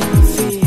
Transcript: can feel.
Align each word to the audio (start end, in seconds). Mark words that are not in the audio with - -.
can 0.00 0.22
feel. 0.26 0.63